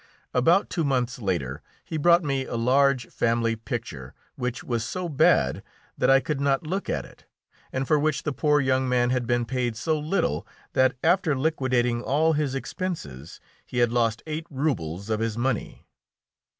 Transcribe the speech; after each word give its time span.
About 0.33 0.71
two 0.71 0.83
months 0.83 1.19
later 1.19 1.61
he 1.85 1.95
brought 1.95 2.23
me 2.23 2.43
a 2.45 2.55
large 2.55 3.05
family 3.09 3.55
picture, 3.55 4.15
which 4.35 4.63
was 4.63 4.83
so 4.83 5.07
bad 5.07 5.61
that 5.95 6.09
I 6.09 6.19
could 6.19 6.41
not 6.41 6.65
look 6.65 6.89
at 6.89 7.05
it, 7.05 7.25
and 7.71 7.87
for 7.87 7.99
which 7.99 8.23
the 8.23 8.31
poor 8.33 8.59
young 8.59 8.89
man 8.89 9.11
had 9.11 9.27
been 9.27 9.45
paid 9.45 9.75
so 9.75 9.99
little 9.99 10.47
that, 10.73 10.95
after 11.03 11.37
liquidating 11.37 12.01
all 12.01 12.33
his 12.33 12.55
expenses, 12.55 13.39
he 13.63 13.77
had 13.77 13.91
lost 13.93 14.23
eight 14.25 14.47
rubles 14.49 15.11
of 15.11 15.19
his 15.19 15.37
money. 15.37 15.85